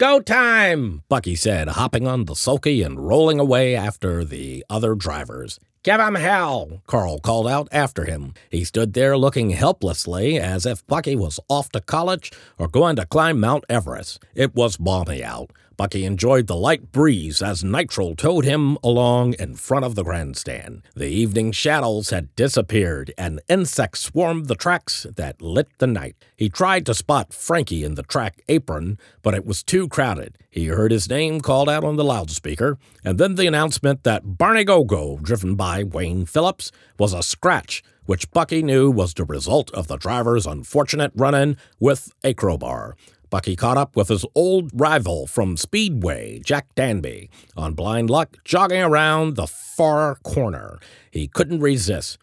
Go 0.00 0.18
time, 0.18 1.04
Bucky 1.08 1.36
said, 1.36 1.68
hopping 1.68 2.08
on 2.08 2.24
the 2.24 2.34
sulky 2.34 2.82
and 2.82 3.06
rolling 3.06 3.38
away 3.38 3.76
after 3.76 4.24
the 4.24 4.64
other 4.68 4.96
drivers. 4.96 5.60
Give 5.84 6.00
him 6.00 6.16
hell, 6.16 6.82
Carl 6.88 7.20
called 7.20 7.46
out 7.46 7.68
after 7.70 8.04
him. 8.04 8.34
He 8.50 8.64
stood 8.64 8.94
there 8.94 9.16
looking 9.16 9.50
helplessly 9.50 10.36
as 10.36 10.66
if 10.66 10.84
Bucky 10.88 11.14
was 11.14 11.38
off 11.48 11.68
to 11.70 11.80
college 11.80 12.32
or 12.58 12.66
going 12.66 12.96
to 12.96 13.06
climb 13.06 13.38
Mount 13.38 13.62
Everest. 13.68 14.20
It 14.34 14.52
was 14.52 14.78
balmy 14.78 15.22
out. 15.22 15.52
Bucky 15.76 16.04
enjoyed 16.04 16.46
the 16.46 16.56
light 16.56 16.92
breeze 16.92 17.42
as 17.42 17.64
Nitro 17.64 18.14
towed 18.14 18.44
him 18.44 18.78
along 18.82 19.34
in 19.34 19.56
front 19.56 19.84
of 19.84 19.94
the 19.94 20.02
grandstand. 20.02 20.82
The 20.94 21.08
evening 21.08 21.52
shadows 21.52 22.10
had 22.10 22.34
disappeared, 22.36 23.12
and 23.18 23.40
insects 23.48 24.00
swarmed 24.00 24.46
the 24.46 24.54
tracks 24.54 25.06
that 25.16 25.42
lit 25.42 25.68
the 25.78 25.86
night. 25.86 26.16
He 26.36 26.48
tried 26.48 26.86
to 26.86 26.94
spot 26.94 27.32
Frankie 27.32 27.84
in 27.84 27.94
the 27.94 28.02
track 28.02 28.42
apron, 28.48 28.98
but 29.22 29.34
it 29.34 29.44
was 29.44 29.62
too 29.62 29.88
crowded. 29.88 30.38
He 30.50 30.66
heard 30.66 30.92
his 30.92 31.08
name 31.08 31.40
called 31.40 31.68
out 31.68 31.84
on 31.84 31.96
the 31.96 32.04
loudspeaker, 32.04 32.78
and 33.04 33.18
then 33.18 33.34
the 33.34 33.46
announcement 33.46 34.04
that 34.04 34.38
Barney 34.38 34.64
Go-Go, 34.64 35.18
driven 35.20 35.54
by 35.54 35.82
Wayne 35.82 36.26
Phillips, 36.26 36.70
was 36.98 37.12
a 37.12 37.22
scratch 37.22 37.82
which 38.06 38.30
Bucky 38.32 38.62
knew 38.62 38.90
was 38.90 39.14
the 39.14 39.24
result 39.24 39.70
of 39.72 39.86
the 39.86 39.96
driver's 39.96 40.46
unfortunate 40.46 41.12
run 41.14 41.34
in 41.34 41.56
with 41.80 42.12
a 42.22 42.34
crowbar. 42.34 42.96
Bucky 43.34 43.56
caught 43.56 43.76
up 43.76 43.96
with 43.96 44.10
his 44.10 44.24
old 44.36 44.70
rival 44.72 45.26
from 45.26 45.56
Speedway, 45.56 46.38
Jack 46.38 46.72
Danby, 46.76 47.28
on 47.56 47.74
blind 47.74 48.08
luck, 48.08 48.36
jogging 48.44 48.80
around 48.80 49.34
the 49.34 49.48
far 49.48 50.14
corner. 50.22 50.78
He 51.10 51.26
couldn't 51.26 51.58
resist. 51.58 52.16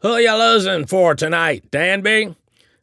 Who 0.00 0.18
you 0.18 0.34
losing 0.36 0.84
for 0.84 1.14
tonight, 1.14 1.70
Danby? 1.70 2.36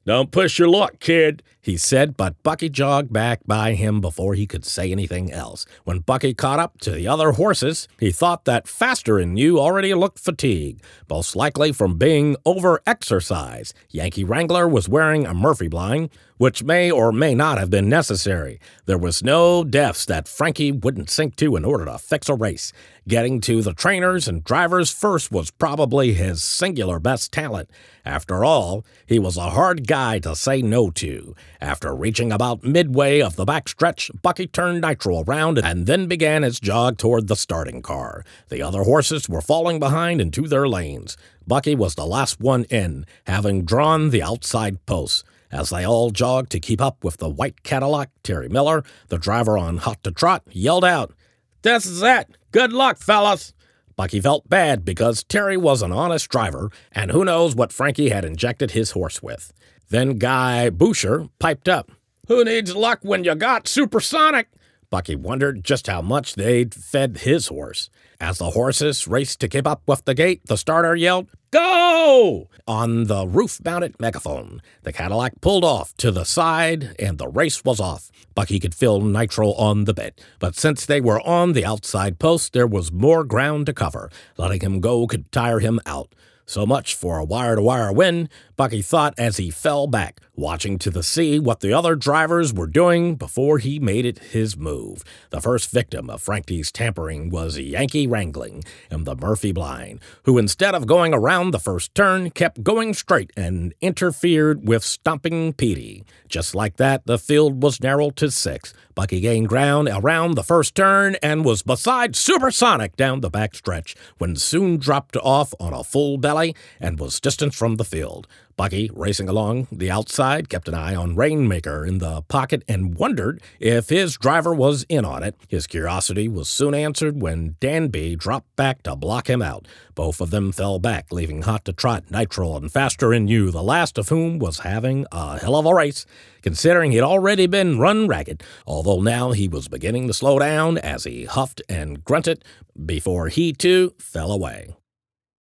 Don't 0.04 0.32
push 0.32 0.58
your 0.58 0.68
luck, 0.68 1.00
kid, 1.00 1.44
he 1.66 1.78
said, 1.78 2.16
but 2.16 2.44
Bucky 2.44 2.70
jogged 2.70 3.12
back 3.12 3.40
by 3.48 3.74
him 3.74 4.00
before 4.00 4.36
he 4.36 4.46
could 4.46 4.64
say 4.64 4.92
anything 4.92 5.32
else. 5.32 5.66
When 5.84 5.98
Bucky 5.98 6.36
caught 6.36 6.60
up 6.60 6.80
to 6.82 6.92
the 6.92 7.08
other 7.08 7.32
horses, 7.32 7.88
he 8.00 8.12
thought 8.12 8.46
that 8.46 8.68
Faster 8.68 9.18
and 9.18 9.40
You 9.40 9.60
already 9.60 9.96
looked 9.96 10.20
fatigued, 10.20 10.84
most 11.10 11.36
likely 11.36 11.72
from 11.72 11.98
being 11.98 12.36
over 12.46 12.82
exercised. 12.86 13.74
Yankee 13.90 14.24
Wrangler 14.24 14.68
was 14.68 14.88
wearing 14.88 15.26
a 15.26 15.34
Murphy 15.34 15.68
blind, 15.68 16.12
which 16.38 16.64
may 16.64 16.92
or 16.92 17.12
may 17.12 17.34
not 17.34 17.58
have 17.58 17.70
been 17.70 17.88
necessary. 17.88 18.60
There 18.86 18.98
was 18.98 19.24
no 19.24 19.64
depths 19.64 20.06
that 20.06 20.28
Frankie 20.28 20.72
wouldn't 20.72 21.10
sink 21.10 21.36
to 21.38 21.56
in 21.56 21.64
order 21.64 21.86
to 21.86 21.98
fix 21.98 22.28
a 22.30 22.36
race. 22.36 22.74
Getting 23.08 23.40
to 23.42 23.62
the 23.62 23.74
trainers 23.74 24.28
and 24.28 24.44
drivers 24.44 24.92
first 24.92 25.32
was 25.32 25.52
probably 25.52 26.14
his 26.14 26.42
singular 26.42 27.00
best 27.00 27.32
talent. 27.32 27.70
After 28.04 28.44
all, 28.44 28.84
he 29.06 29.20
was 29.20 29.38
a 29.38 29.52
hard 29.52 29.88
guy 29.88 30.20
to 30.20 30.36
say 30.36 30.62
no 30.62 30.90
to. 30.92 31.36
After 31.62 31.96
reaching 31.96 32.32
about 32.32 32.64
midway 32.64 33.22
of 33.22 33.36
the 33.36 33.46
backstretch, 33.46 34.10
Bucky 34.22 34.48
turned 34.48 34.82
Nitro 34.82 35.24
around 35.24 35.60
and 35.60 35.86
then 35.86 36.08
began 36.08 36.44
his 36.44 36.60
jog 36.60 36.98
toward 36.98 37.28
the 37.28 37.36
starting 37.36 37.82
car. 37.82 38.26
The 38.50 38.62
other 38.62 38.84
horses 38.84 39.30
were 39.30 39.42
falling 39.42 39.80
behind 39.80 40.20
into 40.20 40.48
their 40.48 40.68
lanes. 40.68 41.16
Bucky 41.48 41.76
was 41.76 41.94
the 41.94 42.08
last 42.08 42.40
one 42.42 42.64
in, 42.66 43.06
having 43.28 43.66
drawn 43.66 44.10
the 44.10 44.24
outside 44.24 44.84
posts. 44.88 45.24
As 45.56 45.70
they 45.70 45.86
all 45.86 46.12
jogged 46.12 46.52
to 46.52 46.60
keep 46.60 46.82
up 46.82 47.02
with 47.02 47.16
the 47.16 47.30
white 47.30 47.64
Cadillac, 47.64 48.10
Terry 48.24 48.50
Miller, 48.50 48.84
the 49.08 49.18
driver 49.18 49.58
on 49.58 49.78
Hot 49.78 50.04
to 50.04 50.12
Trot, 50.12 50.44
yelled 50.52 50.84
out, 50.84 51.14
This 51.62 51.86
is 51.86 52.04
it! 52.04 52.38
Good 52.52 52.74
luck, 52.74 52.98
fellas! 52.98 53.54
Bucky 53.96 54.20
felt 54.20 54.50
bad 54.50 54.84
because 54.84 55.24
Terry 55.24 55.56
was 55.56 55.82
an 55.82 55.94
honest 55.94 56.28
driver, 56.28 56.72
and 56.92 57.10
who 57.10 57.24
knows 57.24 57.56
what 57.56 57.72
Frankie 57.72 58.10
had 58.10 58.26
injected 58.26 58.72
his 58.72 58.92
horse 58.92 59.24
with. 59.24 59.54
Then 59.88 60.18
Guy 60.18 60.70
Boucher 60.72 61.30
piped 61.40 61.70
up. 61.70 61.90
Who 62.28 62.44
needs 62.44 62.76
luck 62.76 63.00
when 63.04 63.24
you 63.24 63.34
got 63.34 63.70
supersonic? 63.70 64.50
Bucky 64.90 65.16
wondered 65.16 65.64
just 65.64 65.88
how 65.88 66.02
much 66.02 66.36
they'd 66.36 66.74
fed 66.74 67.20
his 67.20 67.48
horse. 67.48 67.90
As 68.20 68.38
the 68.38 68.52
horses 68.52 69.08
raced 69.08 69.40
to 69.42 69.48
keep 69.48 69.68
up 69.68 69.82
with 69.88 70.06
the 70.06 70.14
gate, 70.14 70.42
the 70.46 70.58
starter 70.58 70.96
yelled, 70.96 71.28
Go! 71.52 72.50
on 72.68 73.06
the 73.06 73.28
roof 73.28 73.64
mounted 73.64 74.00
megaphone. 74.00 74.62
The 74.84 74.94
Cadillac 74.94 75.42
pulled 75.42 75.64
off 75.64 75.96
to 75.98 76.12
the 76.12 76.24
side 76.24 76.96
and 77.00 77.18
the 77.18 77.28
race 77.28 77.64
was 77.64 77.80
off. 77.80 78.12
Bucky 78.34 78.60
could 78.60 78.76
feel 78.76 79.02
Nitro 79.02 79.54
on 79.54 79.86
the 79.86 79.94
bit, 79.94 80.22
but 80.40 80.56
since 80.56 80.86
they 80.86 81.00
were 81.00 81.22
on 81.22 81.54
the 81.54 81.66
outside 81.66 82.20
post, 82.20 82.54
there 82.54 82.68
was 82.68 82.92
more 82.92 83.24
ground 83.24 83.68
to 83.68 83.74
cover. 83.74 84.10
Letting 84.38 84.62
him 84.62 84.80
go 84.82 85.08
could 85.08 85.32
tire 85.32 85.60
him 85.60 85.80
out. 85.86 86.14
So 86.46 86.66
much 86.66 86.94
for 86.94 87.18
a 87.18 87.26
wire 87.26 87.56
to 87.56 87.62
wire 87.62 87.92
win, 87.92 88.30
Bucky 88.56 88.82
thought 88.82 89.16
as 89.18 89.38
he 89.38 89.50
fell 89.50 89.88
back, 89.88 90.22
watching 90.36 90.78
to 90.80 90.90
the 90.90 91.04
see 91.04 91.40
what 91.40 91.62
the 91.62 91.74
other 91.74 91.96
drivers 91.96 92.54
were 92.54 92.68
doing 92.68 93.16
before 93.16 93.58
he 93.58 93.80
made 93.80 94.06
it 94.06 94.20
his 94.20 94.58
move. 94.58 95.04
The 95.30 95.42
first 95.42 95.72
victim 95.72 96.10
of 96.10 96.22
Frankie's 96.22 96.72
tampering 96.72 97.30
was 97.30 97.58
Yankee 97.58 98.08
Wrangler 98.08 98.60
and 98.90 99.06
the 99.06 99.16
Murphy 99.16 99.52
Blind, 99.52 100.00
who 100.24 100.38
instead 100.38 100.76
of 100.76 100.88
going 100.88 101.14
around 101.14 101.52
the 101.52 101.60
first 101.60 101.96
turn, 101.96 102.30
kept 102.32 102.64
going 102.64 102.94
straight 102.94 103.32
and 103.38 103.74
interfered 103.82 104.68
with 104.68 104.84
Stomping 104.84 105.54
Petey. 105.54 106.04
Just 106.28 106.54
like 106.54 106.78
that, 106.78 107.06
the 107.06 107.18
field 107.18 107.64
was 107.64 107.82
narrowed 107.82 108.16
to 108.18 108.30
six. 108.30 108.74
Bucky 108.96 109.20
gained 109.20 109.50
ground 109.50 109.90
around 109.92 110.36
the 110.36 110.44
first 110.44 110.74
turn 110.74 111.18
and 111.22 111.44
was 111.44 111.62
beside 111.62 112.16
Supersonic 112.16 112.96
down 112.96 113.20
the 113.20 113.30
back 113.30 113.54
stretch 113.54 113.96
when 114.18 114.36
soon 114.36 114.78
dropped 114.78 115.18
off 115.18 115.54
on 115.60 115.74
a 115.74 115.84
full 115.84 116.18
belly 116.18 116.56
and 116.80 117.00
was 117.00 117.20
distant 117.20 117.54
from 117.54 117.76
the 117.76 117.84
field. 117.84 118.28
Bucky, 118.58 118.90
racing 118.94 119.28
along 119.28 119.68
the 119.70 119.92
outside, 119.92 120.48
kept 120.48 120.70
an 120.70 120.74
eye 120.74 120.96
on 120.96 121.18
Rainmaker 121.18 121.86
in 121.86 121.98
the 121.98 122.22
pocket 122.24 122.64
and 122.70 122.98
wondered 122.98 123.42
if 123.60 123.90
his 123.90 124.16
driver 124.16 124.54
was 124.54 124.86
in 124.88 125.04
on 125.04 125.24
it. 125.24 125.36
His 125.50 125.68
curiosity 125.68 126.30
was 126.30 126.48
soon 126.48 126.74
answered 126.74 127.22
when 127.22 127.58
Danby 127.60 128.16
dropped 128.16 128.56
back 128.56 128.82
to 128.84 128.96
block 128.96 129.30
him 129.30 129.42
out. 129.42 129.68
Both 129.94 130.22
of 130.22 130.30
them 130.30 130.54
fell 130.54 130.80
back, 130.80 131.12
leaving 131.12 131.42
Hot 131.42 131.66
to 131.66 131.74
Trot, 131.74 132.06
Nitro, 132.10 132.56
and 132.56 132.72
Faster 132.72 133.14
in 133.14 133.28
You, 133.28 133.52
the 133.52 133.62
last 133.62 133.98
of 133.98 134.08
whom 134.08 134.40
was 134.40 134.60
having 134.60 135.06
a 135.12 135.38
hell 135.38 135.58
of 135.58 135.66
a 135.66 135.74
race, 135.74 136.06
considering 136.42 136.94
he'd 136.94 137.02
already 137.02 137.48
been 137.48 137.78
run 137.78 138.08
ragged, 138.08 138.42
although 138.66 139.02
now 139.02 139.34
he 139.34 139.50
was 139.50 139.68
beginning 139.68 140.08
to 140.08 140.14
slow 140.14 140.40
down 140.40 140.78
as 140.78 141.04
he 141.04 141.26
huffed 141.26 141.62
and 141.68 142.06
grunted 142.06 142.46
before 142.86 143.28
he 143.28 143.52
too 143.52 143.94
fell 144.00 144.32
away. 144.32 144.76